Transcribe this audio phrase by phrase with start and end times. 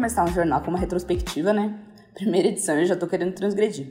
[0.00, 1.78] começar um jornal com uma retrospectiva, né?
[2.14, 3.86] Primeira edição eu já tô querendo transgredir.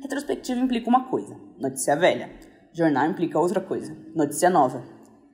[0.00, 2.30] Retrospectiva implica uma coisa, notícia velha.
[2.72, 4.84] Jornal implica outra coisa, notícia nova.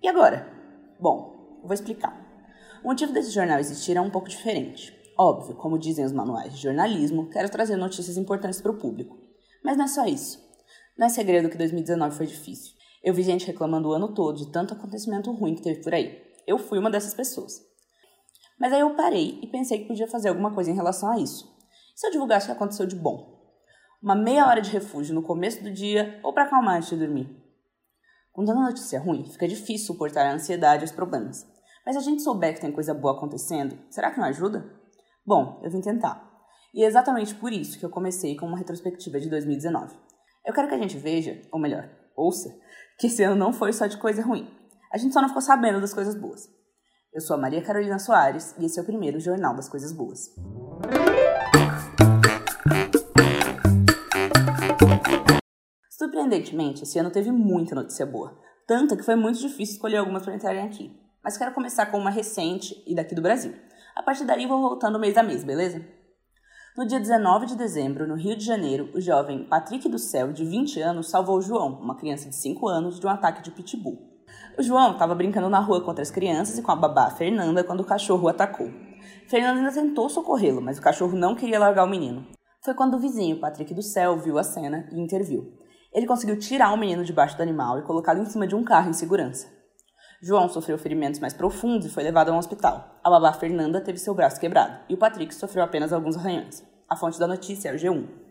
[0.02, 0.50] E agora?
[0.98, 2.18] Bom, vou explicar.
[2.82, 4.98] O motivo desse jornal existir é um pouco diferente.
[5.18, 9.18] Óbvio, como dizem os manuais de jornalismo, quero trazer notícias importantes para o público.
[9.62, 10.42] Mas não é só isso.
[10.96, 12.72] Não é segredo que 2019 foi difícil.
[13.02, 16.18] Eu vi gente reclamando o ano todo de tanto acontecimento ruim que teve por aí.
[16.46, 17.73] Eu fui uma dessas pessoas.
[18.58, 21.52] Mas aí eu parei e pensei que podia fazer alguma coisa em relação a isso.
[21.94, 23.34] E se eu divulgasse o que aconteceu de bom?
[24.02, 27.28] Uma meia hora de refúgio no começo do dia ou para acalmar antes de dormir?
[28.32, 31.46] Com tanta notícia ruim, fica difícil suportar a ansiedade e os problemas.
[31.86, 34.64] Mas se a gente souber que tem coisa boa acontecendo, será que não ajuda?
[35.24, 36.32] Bom, eu vim tentar.
[36.74, 39.96] E é exatamente por isso que eu comecei com uma retrospectiva de 2019.
[40.44, 42.54] Eu quero que a gente veja, ou melhor, ouça,
[42.98, 44.50] que esse ano não foi só de coisa ruim.
[44.92, 46.48] A gente só não ficou sabendo das coisas boas.
[47.14, 50.34] Eu sou a Maria Carolina Soares e esse é o primeiro Jornal das Coisas Boas.
[55.88, 60.34] Surpreendentemente, esse ano teve muita notícia boa, tanta que foi muito difícil escolher algumas para
[60.34, 60.90] entrarem aqui.
[61.22, 63.54] Mas quero começar com uma recente e daqui do Brasil.
[63.94, 65.86] A partir daí vou voltando mês a mês, beleza?
[66.76, 70.44] No dia 19 de dezembro, no Rio de Janeiro, o jovem Patrick do Céu, de
[70.44, 74.13] 20 anos, salvou João, uma criança de 5 anos, de um ataque de pitbull.
[74.58, 77.80] O João estava brincando na rua com outras crianças e com a babá Fernanda quando
[77.80, 78.70] o cachorro o atacou.
[79.28, 82.26] Fernanda ainda tentou socorrê-lo, mas o cachorro não queria largar o menino.
[82.62, 85.52] Foi quando o vizinho, Patrick do Céu, viu a cena e interviu.
[85.92, 88.90] Ele conseguiu tirar o menino debaixo do animal e colocá-lo em cima de um carro
[88.90, 89.48] em segurança.
[90.22, 92.98] João sofreu ferimentos mais profundos e foi levado a um hospital.
[93.04, 96.64] A babá Fernanda teve seu braço quebrado e o Patrick sofreu apenas alguns arranhões.
[96.88, 98.23] A fonte da notícia é o G1.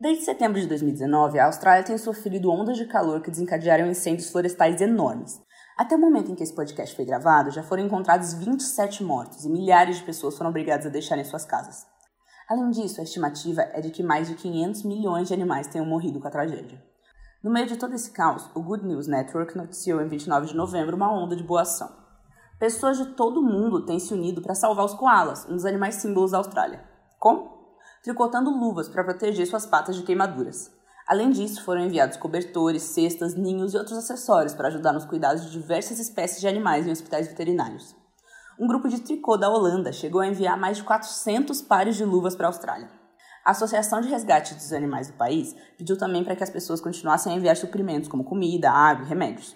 [0.00, 4.80] Desde setembro de 2019, a Austrália tem sofrido ondas de calor que desencadearam incêndios florestais
[4.80, 5.42] enormes.
[5.76, 9.50] Até o momento em que esse podcast foi gravado, já foram encontrados 27 mortos e
[9.50, 11.84] milhares de pessoas foram obrigadas a deixarem suas casas.
[12.48, 16.20] Além disso, a estimativa é de que mais de 500 milhões de animais tenham morrido
[16.20, 16.80] com a tragédia.
[17.42, 20.94] No meio de todo esse caos, o Good News Network noticiou em 29 de novembro
[20.94, 21.90] uma onda de boa ação.
[22.60, 25.96] Pessoas de todo o mundo têm se unido para salvar os koalas, um dos animais
[25.96, 26.84] símbolos da Austrália.
[27.18, 27.57] Como?
[28.02, 30.70] Tricotando luvas para proteger suas patas de queimaduras.
[31.06, 35.50] Além disso, foram enviados cobertores, cestas, ninhos e outros acessórios para ajudar nos cuidados de
[35.50, 37.96] diversas espécies de animais em hospitais veterinários
[38.58, 42.34] um grupo de tricô da Holanda chegou a enviar mais de 400 pares de luvas
[42.34, 42.90] para a Austrália.
[43.44, 47.32] A Associação de Resgate dos Animais do país pediu também para que as pessoas continuassem
[47.32, 49.54] a enviar suprimentos como comida, água e remédios.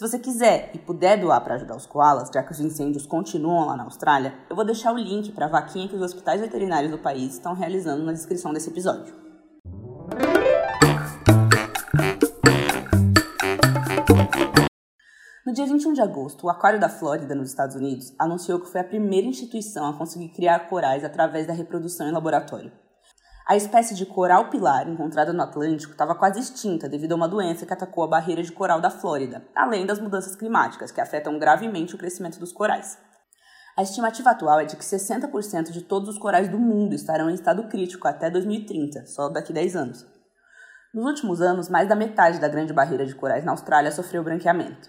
[0.00, 3.66] Se você quiser e puder doar para ajudar os koalas, já que os incêndios continuam
[3.66, 6.90] lá na Austrália, eu vou deixar o link para a vaquinha que os hospitais veterinários
[6.90, 9.14] do país estão realizando na descrição desse episódio.
[15.46, 18.80] No dia 21 de agosto, o Aquário da Flórida, nos Estados Unidos, anunciou que foi
[18.80, 22.72] a primeira instituição a conseguir criar corais através da reprodução em laboratório.
[23.50, 27.66] A espécie de coral pilar encontrada no Atlântico estava quase extinta devido a uma doença
[27.66, 31.92] que atacou a barreira de coral da Flórida, além das mudanças climáticas que afetam gravemente
[31.92, 32.96] o crescimento dos corais.
[33.76, 37.34] A estimativa atual é de que 60% de todos os corais do mundo estarão em
[37.34, 40.06] estado crítico até 2030, só daqui 10 anos.
[40.94, 44.88] Nos últimos anos, mais da metade da grande barreira de corais na Austrália sofreu branqueamento.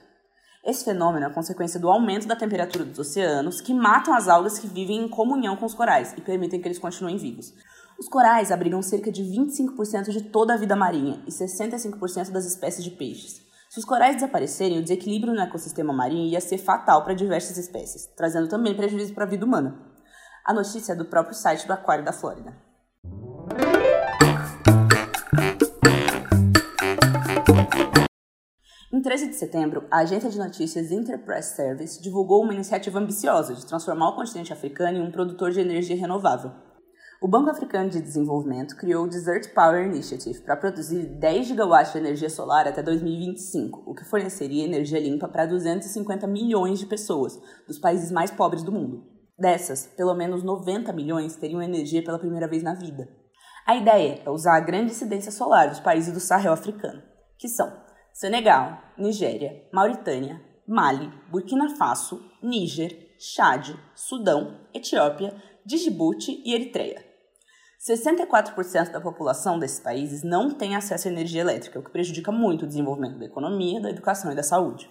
[0.64, 4.68] Esse fenômeno é consequência do aumento da temperatura dos oceanos, que matam as algas que
[4.68, 7.56] vivem em comunhão com os corais e permitem que eles continuem vivos.
[8.02, 12.84] Os corais abrigam cerca de 25% de toda a vida marinha e 65% das espécies
[12.84, 13.44] de peixes.
[13.70, 18.08] Se os corais desaparecerem, o desequilíbrio no ecossistema marinho ia ser fatal para diversas espécies,
[18.18, 19.80] trazendo também prejuízo para a vida humana.
[20.44, 22.58] A notícia é do próprio site do Aquário da Flórida.
[28.92, 33.64] Em 13 de setembro, a agência de notícias Interpress Service divulgou uma iniciativa ambiciosa de
[33.64, 36.71] transformar o continente africano em um produtor de energia renovável.
[37.24, 42.00] O Banco Africano de Desenvolvimento criou o Desert Power Initiative para produzir 10 gigawatts de
[42.00, 47.78] energia solar até 2025, o que forneceria energia limpa para 250 milhões de pessoas dos
[47.78, 49.06] países mais pobres do mundo.
[49.38, 53.08] Dessas, pelo menos 90 milhões teriam energia pela primeira vez na vida.
[53.68, 57.04] A ideia é usar a grande incidência solar dos países do Sahel africano,
[57.38, 57.72] que são
[58.12, 67.11] Senegal, Nigéria, Mauritânia, Mali, Burkina Faso, Níger, Chad, Sudão, Etiópia, Djibouti e Eritreia.
[67.82, 72.64] 64% da população desses países não tem acesso à energia elétrica, o que prejudica muito
[72.64, 74.88] o desenvolvimento da economia, da educação e da saúde.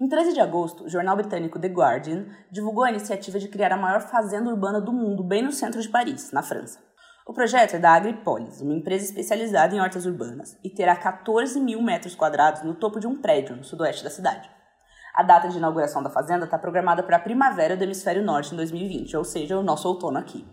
[0.00, 3.76] Em 13 de agosto, o jornal britânico The Guardian divulgou a iniciativa de criar a
[3.76, 6.78] maior fazenda urbana do mundo bem no centro de Paris, na França.
[7.26, 11.82] O projeto é da Agripolis, uma empresa especializada em hortas urbanas, e terá 14 mil
[11.82, 14.57] metros quadrados no topo de um prédio no sudoeste da cidade.
[15.18, 18.56] A data de inauguração da fazenda está programada para a primavera do hemisfério norte em
[18.56, 20.46] 2020, ou seja, o nosso outono aqui.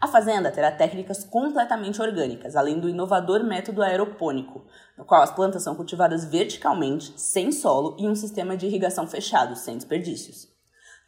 [0.00, 4.64] A fazenda terá técnicas completamente orgânicas, além do inovador método aeropônico,
[4.96, 9.56] no qual as plantas são cultivadas verticalmente, sem solo e um sistema de irrigação fechado,
[9.56, 10.46] sem desperdícios.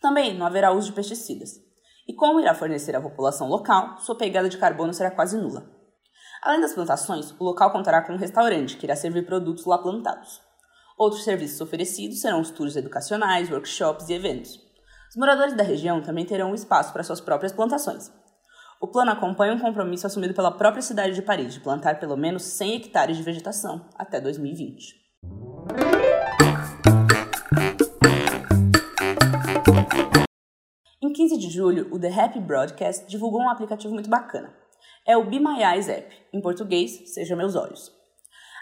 [0.01, 1.53] Também não haverá uso de pesticidas.
[2.05, 5.71] E como irá fornecer à população local, sua pegada de carbono será quase nula.
[6.43, 10.44] Além das plantações, o local contará com um restaurante que irá servir produtos lá plantados.
[10.97, 14.61] Outros serviços oferecidos serão os tours educacionais, workshops e eventos.
[15.11, 18.13] Os moradores da região também terão um espaço para suas próprias plantações.
[18.81, 22.45] O plano acompanha um compromisso assumido pela própria cidade de Paris de plantar pelo menos
[22.45, 24.95] 100 hectares de vegetação até 2020.
[31.03, 34.55] Em 15 de julho, o The Happy Broadcast divulgou um aplicativo muito bacana.
[35.05, 38.04] É o Be My Eyes App, em português, Seja Meus Olhos.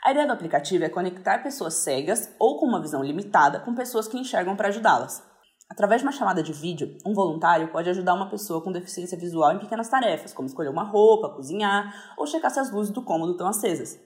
[0.04, 4.08] A ideia do aplicativo é conectar pessoas cegas ou com uma visão limitada com pessoas
[4.08, 5.22] que enxergam para ajudá-las.
[5.70, 9.52] Através de uma chamada de vídeo, um voluntário pode ajudar uma pessoa com deficiência visual
[9.52, 13.32] em pequenas tarefas, como escolher uma roupa, cozinhar ou checar se as luzes do cômodo
[13.32, 13.96] estão acesas.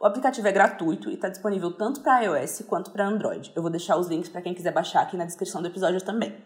[0.00, 3.52] O aplicativo é gratuito e está disponível tanto para iOS quanto para Android.
[3.54, 6.42] Eu vou deixar os links para quem quiser baixar aqui na descrição do episódio também.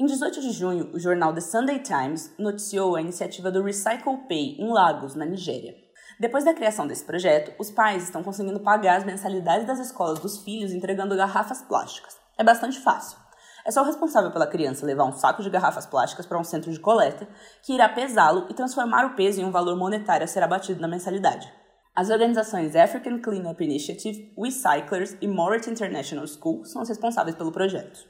[0.00, 4.54] Em 18 de junho, o jornal The Sunday Times noticiou a iniciativa do Recycle Pay
[4.56, 5.74] em Lagos, na Nigéria.
[6.20, 10.38] Depois da criação desse projeto, os pais estão conseguindo pagar as mensalidades das escolas dos
[10.44, 12.16] filhos entregando garrafas plásticas.
[12.38, 13.18] É bastante fácil.
[13.66, 16.70] É só o responsável pela criança levar um saco de garrafas plásticas para um centro
[16.70, 17.28] de coleta,
[17.64, 20.86] que irá pesá-lo e transformar o peso em um valor monetário a ser abatido na
[20.86, 21.52] mensalidade.
[21.92, 28.06] As organizações African Cleanup Initiative, Recyclers e Morit International School são os responsáveis pelo projeto.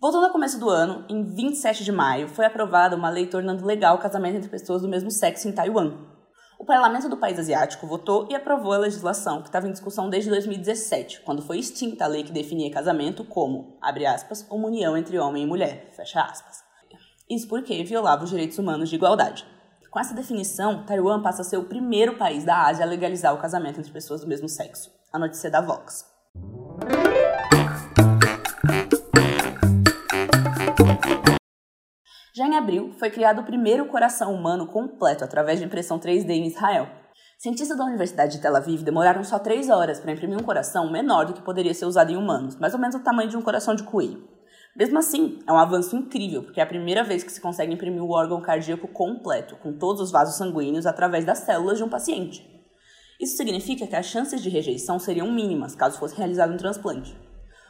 [0.00, 3.96] Voltando ao começo do ano, em 27 de maio, foi aprovada uma lei tornando legal
[3.96, 5.92] o casamento entre pessoas do mesmo sexo em Taiwan.
[6.58, 10.30] O parlamento do país asiático votou e aprovou a legislação que estava em discussão desde
[10.30, 15.18] 2017, quando foi extinta a lei que definia casamento como, abre aspas, uma união entre
[15.18, 16.64] homem e mulher, fecha aspas.
[17.28, 19.44] Isso porque violava os direitos humanos de igualdade.
[19.90, 23.38] Com essa definição, Taiwan passa a ser o primeiro país da Ásia a legalizar o
[23.38, 24.90] casamento entre pessoas do mesmo sexo.
[25.12, 26.04] A notícia é da Vox.
[32.38, 36.46] Já em abril, foi criado o primeiro coração humano completo através de impressão 3D em
[36.46, 36.88] Israel.
[37.36, 41.26] Cientistas da Universidade de Tel Aviv demoraram só 3 horas para imprimir um coração menor
[41.26, 43.74] do que poderia ser usado em humanos, mais ou menos o tamanho de um coração
[43.74, 44.22] de coelho.
[44.76, 48.04] Mesmo assim, é um avanço incrível, porque é a primeira vez que se consegue imprimir
[48.04, 52.48] o órgão cardíaco completo, com todos os vasos sanguíneos, através das células de um paciente.
[53.20, 57.16] Isso significa que as chances de rejeição seriam mínimas caso fosse realizado um transplante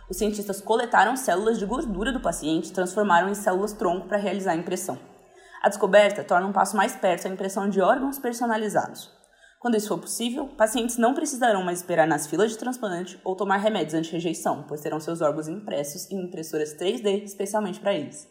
[0.08, 4.56] os cientistas coletaram células de gordura do paciente e transformaram em células-tronco para realizar a
[4.56, 4.98] impressão.
[5.62, 9.10] A descoberta torna um passo mais perto a impressão de órgãos personalizados.
[9.60, 13.56] Quando isso for possível, pacientes não precisarão mais esperar nas filas de transplante ou tomar
[13.56, 18.28] remédios anti-rejeição, pois terão seus órgãos impressos em impressoras 3D especialmente para eles.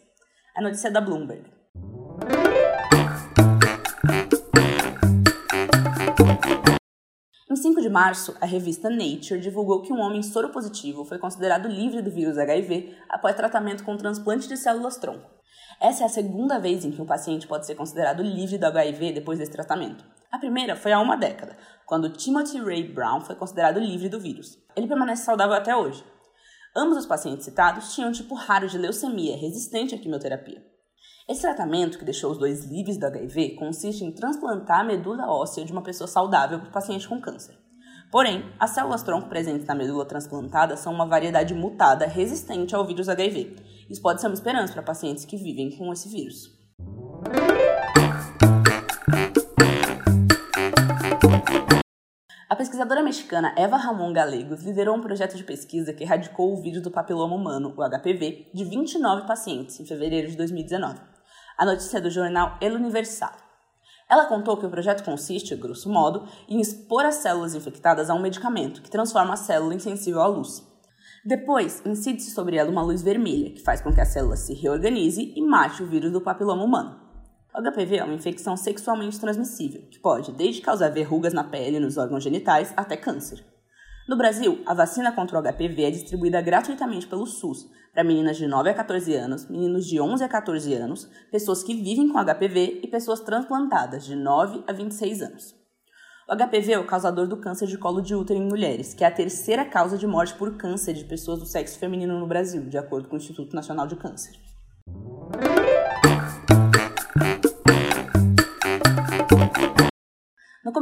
[0.56, 1.57] A notícia é da Bloomberg.
[7.50, 12.02] Em 5 de março, a revista Nature divulgou que um homem soropositivo foi considerado livre
[12.02, 15.30] do vírus HIV após tratamento com transplante de células-tronco.
[15.80, 19.12] Essa é a segunda vez em que um paciente pode ser considerado livre do HIV
[19.12, 20.04] depois desse tratamento.
[20.30, 24.58] A primeira foi há uma década, quando Timothy Ray Brown foi considerado livre do vírus.
[24.76, 26.04] Ele permanece saudável até hoje.
[26.76, 30.62] Ambos os pacientes citados tinham um tipo raro de leucemia resistente à quimioterapia.
[31.30, 35.62] Esse tratamento, que deixou os dois livres do HIV, consiste em transplantar a medula óssea
[35.62, 37.54] de uma pessoa saudável para o paciente com câncer.
[38.10, 43.10] Porém, as células tronco presentes na medula transplantada são uma variedade mutada resistente ao vírus
[43.10, 43.56] HIV.
[43.90, 46.56] Isso pode ser uma esperança para pacientes que vivem com esse vírus.
[52.48, 56.80] A pesquisadora mexicana Eva Ramon Galegos liderou um projeto de pesquisa que erradicou o vírus
[56.80, 61.17] do papiloma humano, o HPV, de 29 pacientes em fevereiro de 2019
[61.58, 63.32] a notícia do jornal El Universal.
[64.08, 68.22] Ela contou que o projeto consiste, grosso modo, em expor as células infectadas a um
[68.22, 70.64] medicamento que transforma a célula insensível à luz.
[71.24, 75.32] Depois, incide-se sobre ela uma luz vermelha, que faz com que a célula se reorganize
[75.36, 77.00] e mate o vírus do papiloma humano.
[77.52, 81.80] O HPV é uma infecção sexualmente transmissível, que pode desde causar verrugas na pele e
[81.80, 83.44] nos órgãos genitais até câncer.
[84.08, 88.46] No Brasil, a vacina contra o HPV é distribuída gratuitamente pelo SUS para meninas de
[88.46, 92.78] 9 a 14 anos, meninos de 11 a 14 anos, pessoas que vivem com HPV
[92.84, 95.56] e pessoas transplantadas de 9 a 26 anos.
[96.30, 99.08] O HPV é o causador do câncer de colo de útero em mulheres, que é
[99.08, 102.78] a terceira causa de morte por câncer de pessoas do sexo feminino no Brasil, de
[102.78, 104.38] acordo com o Instituto Nacional de Câncer.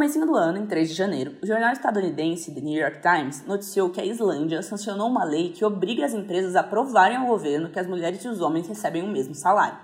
[0.06, 3.44] No começo do ano, em 3 de janeiro, o jornal estadunidense The New York Times
[3.44, 7.70] noticiou que a Islândia sancionou uma lei que obriga as empresas a provarem ao governo
[7.70, 9.76] que as mulheres e os homens recebem o mesmo salário.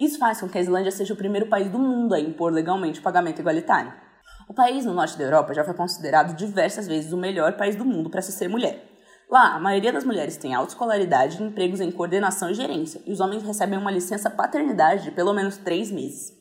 [0.00, 3.00] Isso faz com que a Islândia seja o primeiro país do mundo a impor legalmente
[3.00, 3.92] o pagamento igualitário.
[4.48, 7.84] O país no norte da Europa já foi considerado diversas vezes o melhor país do
[7.84, 8.88] mundo para se ser mulher.
[9.30, 13.12] Lá, a maioria das mulheres tem alta escolaridade e empregos em coordenação e gerência, e
[13.12, 16.37] os homens recebem uma licença paternidade de pelo menos três meses.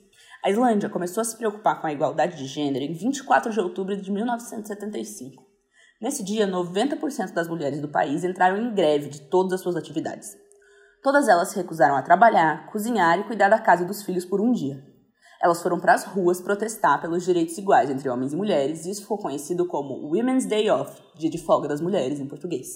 [0.47, 3.97] A Islândia começou a se preocupar com a igualdade de gênero em 24 de outubro
[3.97, 5.43] de 1975.
[6.01, 10.37] Nesse dia, 90% das mulheres do país entraram em greve de todas as suas atividades.
[11.03, 14.53] Todas elas se recusaram a trabalhar, cozinhar e cuidar da casa dos filhos por um
[14.53, 14.81] dia.
[15.43, 19.01] Elas foram para as ruas protestar pelos direitos iguais entre homens e mulheres, e isso
[19.01, 22.69] ficou conhecido como Women's Day Off, Dia de Folga das Mulheres em português.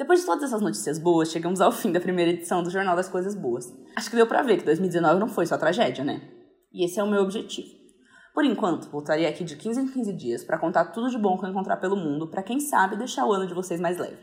[0.00, 3.06] Depois de todas essas notícias boas, chegamos ao fim da primeira edição do Jornal das
[3.06, 3.70] Coisas Boas.
[3.94, 6.22] Acho que deu pra ver que 2019 não foi só tragédia, né?
[6.72, 7.68] E esse é o meu objetivo.
[8.32, 11.44] Por enquanto, voltarei aqui de 15 em 15 dias para contar tudo de bom que
[11.44, 14.16] eu encontrar pelo mundo, para quem sabe deixar o ano de vocês mais leve.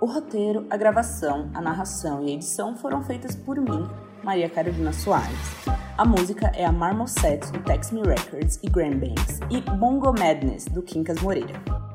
[0.00, 3.88] O roteiro, a gravação, a narração e a edição foram feitas por mim,
[4.24, 5.38] Maria Carolina Soares.
[5.96, 10.64] A música é a Marmoset, do Tex Me Records e Grand Banks, e Bongo Madness,
[10.64, 11.91] do Quincas Moreira.